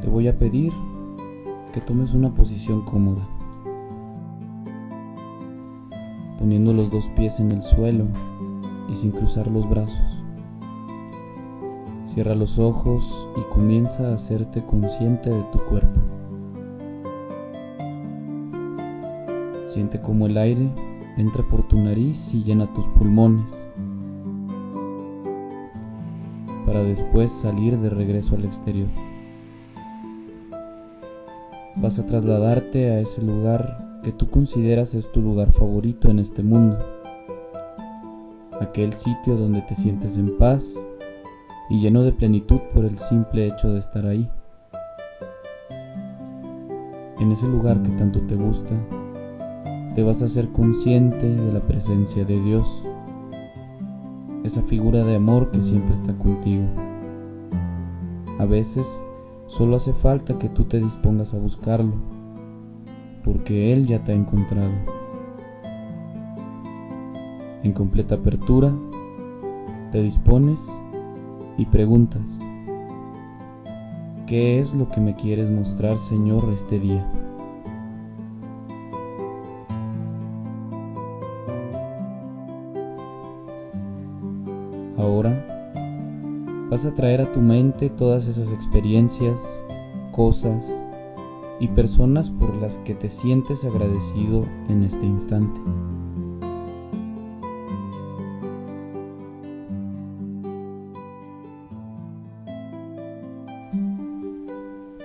te 0.00 0.08
voy 0.08 0.28
a 0.28 0.38
pedir 0.38 0.72
que 1.72 1.80
tomes 1.80 2.14
una 2.14 2.34
posición 2.34 2.82
cómoda, 2.82 3.22
poniendo 6.38 6.72
los 6.72 6.90
dos 6.90 7.08
pies 7.16 7.38
en 7.38 7.52
el 7.52 7.62
suelo 7.62 8.06
y 8.88 8.94
sin 8.94 9.10
cruzar 9.10 9.46
los 9.48 9.68
brazos. 9.68 10.24
Cierra 12.06 12.34
los 12.34 12.58
ojos 12.58 13.28
y 13.36 13.40
comienza 13.52 14.08
a 14.08 14.14
hacerte 14.14 14.64
consciente 14.64 15.30
de 15.30 15.42
tu 15.52 15.58
cuerpo. 15.66 16.00
Siente 19.64 20.00
cómo 20.00 20.26
el 20.26 20.36
aire 20.36 20.68
entra 21.16 21.46
por 21.46 21.62
tu 21.68 21.76
nariz 21.76 22.34
y 22.34 22.42
llena 22.42 22.72
tus 22.72 22.86
pulmones, 22.88 23.54
para 26.66 26.82
después 26.82 27.30
salir 27.30 27.78
de 27.78 27.90
regreso 27.90 28.34
al 28.34 28.44
exterior. 28.44 28.88
Vas 31.80 31.98
a 31.98 32.04
trasladarte 32.04 32.90
a 32.90 33.00
ese 33.00 33.22
lugar 33.22 34.00
que 34.02 34.12
tú 34.12 34.28
consideras 34.28 34.94
es 34.94 35.10
tu 35.12 35.22
lugar 35.22 35.50
favorito 35.50 36.10
en 36.10 36.18
este 36.18 36.42
mundo, 36.42 36.78
aquel 38.60 38.92
sitio 38.92 39.34
donde 39.34 39.62
te 39.62 39.74
sientes 39.74 40.18
en 40.18 40.36
paz 40.36 40.86
y 41.70 41.80
lleno 41.80 42.02
de 42.02 42.12
plenitud 42.12 42.60
por 42.74 42.84
el 42.84 42.98
simple 42.98 43.46
hecho 43.46 43.72
de 43.72 43.78
estar 43.78 44.06
ahí. 44.06 44.28
En 47.18 47.32
ese 47.32 47.46
lugar 47.46 47.82
que 47.82 47.90
tanto 47.92 48.20
te 48.26 48.34
gusta, 48.34 48.74
te 49.94 50.02
vas 50.02 50.20
a 50.20 50.28
ser 50.28 50.50
consciente 50.50 51.34
de 51.34 51.52
la 51.52 51.60
presencia 51.60 52.26
de 52.26 52.40
Dios, 52.42 52.86
esa 54.44 54.62
figura 54.62 55.02
de 55.02 55.16
amor 55.16 55.50
que 55.50 55.62
siempre 55.62 55.94
está 55.94 56.12
contigo. 56.14 56.64
A 58.38 58.44
veces 58.44 59.02
solo 59.50 59.74
hace 59.74 59.92
falta 59.92 60.38
que 60.38 60.48
tú 60.48 60.62
te 60.62 60.78
dispongas 60.78 61.34
a 61.34 61.38
buscarlo, 61.38 61.92
porque 63.24 63.72
Él 63.72 63.84
ya 63.84 64.02
te 64.04 64.12
ha 64.12 64.14
encontrado. 64.14 64.70
En 67.64 67.72
completa 67.72 68.14
apertura, 68.14 68.72
te 69.90 70.04
dispones 70.04 70.80
y 71.58 71.66
preguntas, 71.66 72.38
¿qué 74.28 74.60
es 74.60 74.72
lo 74.72 74.88
que 74.88 75.00
me 75.00 75.16
quieres 75.16 75.50
mostrar, 75.50 75.98
Señor, 75.98 76.48
este 76.52 76.78
día? 76.78 77.04
Vas 86.70 86.86
a 86.86 86.94
traer 86.94 87.20
a 87.20 87.32
tu 87.32 87.40
mente 87.40 87.90
todas 87.90 88.28
esas 88.28 88.52
experiencias, 88.52 89.46
cosas 90.12 90.72
y 91.58 91.66
personas 91.66 92.30
por 92.30 92.54
las 92.54 92.78
que 92.78 92.94
te 92.94 93.08
sientes 93.08 93.64
agradecido 93.64 94.46
en 94.68 94.84
este 94.84 95.04
instante. 95.04 95.60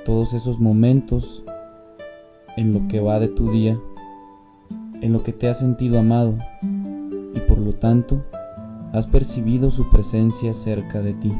Todos 0.05 0.35
esos 0.35 0.59
momentos 0.59 1.43
en 2.57 2.73
lo 2.73 2.87
que 2.87 2.99
va 2.99 3.19
de 3.19 3.27
tu 3.27 3.49
día, 3.49 3.77
en 5.01 5.11
lo 5.11 5.23
que 5.23 5.33
te 5.33 5.49
has 5.49 5.59
sentido 5.59 5.97
amado 5.97 6.37
y 7.33 7.39
por 7.39 7.57
lo 7.57 7.73
tanto 7.73 8.23
has 8.93 9.07
percibido 9.07 9.71
su 9.71 9.89
presencia 9.89 10.53
cerca 10.53 11.01
de 11.01 11.13
ti. 11.15 11.33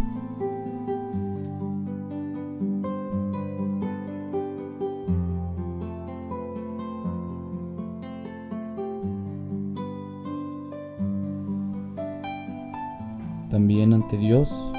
También 13.56 13.94
ante 13.94 14.18
Dios 14.18 14.70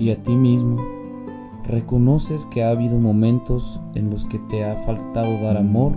y 0.00 0.10
a 0.10 0.20
ti 0.20 0.34
mismo, 0.34 0.84
reconoces 1.62 2.44
que 2.46 2.64
ha 2.64 2.70
habido 2.70 2.98
momentos 2.98 3.80
en 3.94 4.10
los 4.10 4.24
que 4.24 4.40
te 4.50 4.64
ha 4.64 4.74
faltado 4.84 5.40
dar 5.40 5.56
amor 5.56 5.92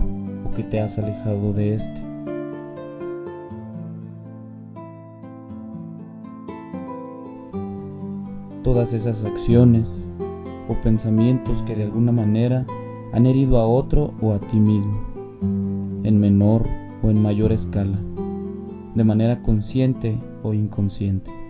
o 0.46 0.50
que 0.52 0.62
te 0.62 0.78
has 0.78 0.96
alejado 0.96 1.52
de 1.52 1.74
éste. 1.74 2.04
todas 8.62 8.94
esas 8.94 9.24
acciones 9.24 10.00
o 10.68 10.80
pensamientos 10.82 11.62
que 11.62 11.74
de 11.74 11.82
alguna 11.82 12.12
manera 12.12 12.64
han 13.12 13.26
herido 13.26 13.58
a 13.58 13.66
otro 13.66 14.14
o 14.22 14.32
a 14.32 14.38
ti 14.38 14.60
mismo, 14.60 15.00
en 16.04 16.20
menor 16.20 16.62
o 17.02 17.10
en 17.10 17.20
mayor 17.20 17.50
escala, 17.50 17.98
de 18.94 19.02
manera 19.02 19.42
consciente 19.42 20.16
o 20.44 20.54
inconsciente. 20.54 21.43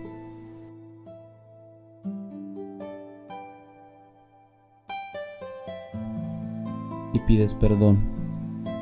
Y 7.15 7.19
pides 7.19 7.53
perdón 7.53 7.99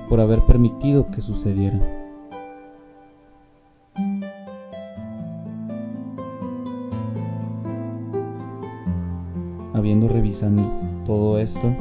por 0.09 0.19
haber 0.19 0.41
permitido 0.41 1.11
que 1.11 1.21
sucediera. 1.21 1.79
habiendo 9.75 10.07
revisando 10.07 10.63
todo 11.05 11.37
esto, 11.37 11.75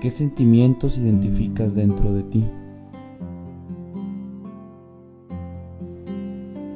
¿qué 0.00 0.10
sentimientos 0.10 0.98
identificas 0.98 1.74
dentro 1.74 2.12
de 2.12 2.22
ti? 2.24 2.44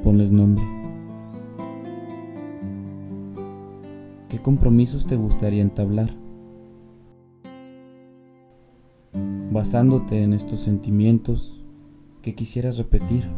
Ponles 0.03 0.31
nombre. 0.33 0.65
¿Qué 4.29 4.41
compromisos 4.41 5.07
te 5.07 5.17
gustaría 5.17 5.61
entablar? 5.61 6.23
Basándote 9.53 10.23
en 10.23 10.33
estos 10.33 10.61
sentimientos, 10.61 11.63
¿qué 12.23 12.35
quisieras 12.35 12.79
repetir 12.79 13.29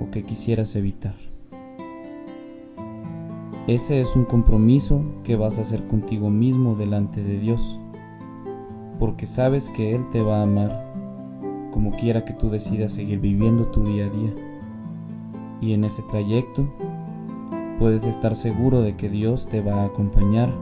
o 0.00 0.08
qué 0.12 0.22
quisieras 0.22 0.76
evitar? 0.76 1.16
Ese 3.66 4.00
es 4.00 4.14
un 4.14 4.26
compromiso 4.26 5.02
que 5.24 5.34
vas 5.34 5.58
a 5.58 5.62
hacer 5.62 5.88
contigo 5.88 6.30
mismo 6.30 6.76
delante 6.76 7.24
de 7.24 7.40
Dios, 7.40 7.80
porque 9.00 9.26
sabes 9.26 9.70
que 9.70 9.92
Él 9.92 10.08
te 10.10 10.22
va 10.22 10.38
a 10.38 10.42
amar, 10.44 10.94
como 11.72 11.90
quiera 11.96 12.24
que 12.24 12.32
tú 12.32 12.48
decidas 12.48 12.92
seguir 12.92 13.18
viviendo 13.18 13.66
tu 13.66 13.82
día 13.82 14.06
a 14.06 14.10
día. 14.10 14.32
Y 15.60 15.72
en 15.72 15.82
ese 15.82 16.04
trayecto 16.04 16.72
puedes 17.80 18.06
estar 18.06 18.36
seguro 18.36 18.82
de 18.82 18.94
que 18.94 19.08
Dios 19.08 19.48
te 19.48 19.62
va 19.62 19.82
a 19.82 19.86
acompañar 19.86 20.54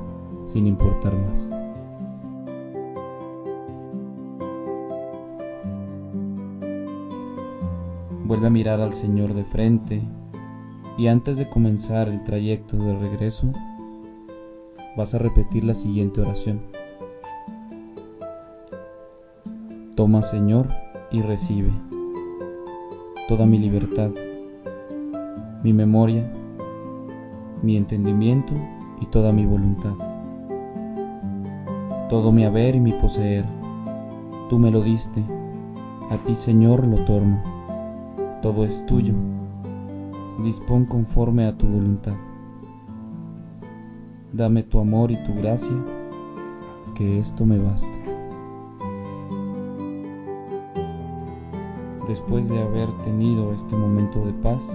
sin 0.44 0.66
importar 0.66 1.14
más. 1.28 1.50
Vuelve 8.28 8.48
a 8.48 8.50
mirar 8.50 8.82
al 8.82 8.92
Señor 8.92 9.32
de 9.32 9.42
frente 9.42 10.02
y 10.98 11.06
antes 11.06 11.38
de 11.38 11.48
comenzar 11.48 12.10
el 12.10 12.22
trayecto 12.24 12.76
de 12.76 12.94
regreso, 12.98 13.50
vas 14.98 15.14
a 15.14 15.18
repetir 15.18 15.64
la 15.64 15.72
siguiente 15.72 16.20
oración. 16.20 16.60
Toma, 19.94 20.20
Señor, 20.20 20.68
y 21.10 21.22
recibe 21.22 21.70
toda 23.28 23.46
mi 23.46 23.56
libertad, 23.56 24.10
mi 25.64 25.72
memoria, 25.72 26.30
mi 27.62 27.78
entendimiento 27.78 28.52
y 29.00 29.06
toda 29.06 29.32
mi 29.32 29.46
voluntad. 29.46 29.94
Todo 32.10 32.30
mi 32.30 32.44
haber 32.44 32.76
y 32.76 32.80
mi 32.80 32.92
poseer, 32.92 33.46
tú 34.50 34.58
me 34.58 34.70
lo 34.70 34.82
diste, 34.82 35.24
a 36.10 36.18
ti 36.18 36.34
Señor 36.34 36.86
lo 36.86 37.06
torno, 37.06 37.57
todo 38.42 38.64
es 38.64 38.84
tuyo 38.86 39.14
dispón 40.42 40.84
conforme 40.84 41.46
a 41.46 41.56
tu 41.56 41.66
voluntad. 41.66 42.14
Dame 44.32 44.62
tu 44.62 44.78
amor 44.78 45.10
y 45.10 45.16
tu 45.24 45.34
gracia, 45.34 45.74
que 46.94 47.18
esto 47.18 47.44
me 47.44 47.58
basta. 47.58 47.98
Después 52.06 52.48
de 52.48 52.62
haber 52.62 52.90
tenido 53.04 53.52
este 53.52 53.76
momento 53.76 54.24
de 54.24 54.32
paz, 54.32 54.72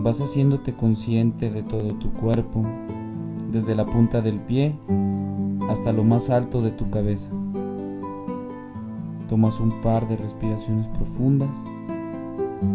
vas 0.00 0.20
haciéndote 0.20 0.72
consciente 0.72 1.50
de 1.50 1.62
todo 1.62 1.94
tu 1.94 2.12
cuerpo, 2.12 2.62
desde 3.50 3.74
la 3.74 3.86
punta 3.86 4.20
del 4.20 4.40
pie 4.40 4.74
hasta 5.68 5.92
lo 5.92 6.04
más 6.04 6.30
alto 6.30 6.62
de 6.62 6.70
tu 6.70 6.90
cabeza. 6.90 7.32
Tomas 9.28 9.60
un 9.60 9.80
par 9.82 10.08
de 10.08 10.16
respiraciones 10.16 10.88
profundas 10.88 11.64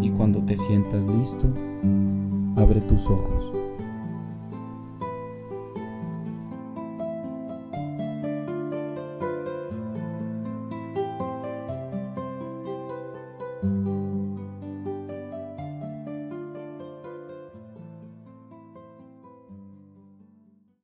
y 0.01 0.09
cuando 0.09 0.41
te 0.43 0.55
sientas 0.57 1.07
listo, 1.07 1.47
abre 2.55 2.81
tus 2.81 3.09
ojos. 3.09 3.58